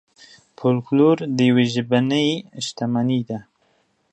[0.57, 2.19] فولکلور د یوې ژبې
[2.65, 3.39] شتمني ده.